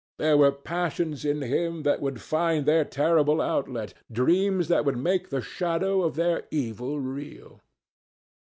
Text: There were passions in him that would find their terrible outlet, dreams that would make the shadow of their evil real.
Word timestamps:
There 0.17 0.35
were 0.35 0.51
passions 0.51 1.23
in 1.23 1.43
him 1.43 1.83
that 1.83 2.01
would 2.01 2.21
find 2.23 2.65
their 2.65 2.83
terrible 2.83 3.39
outlet, 3.39 3.93
dreams 4.11 4.67
that 4.67 4.83
would 4.83 4.97
make 4.97 5.29
the 5.29 5.41
shadow 5.43 6.01
of 6.01 6.15
their 6.15 6.45
evil 6.49 6.99
real. 6.99 7.61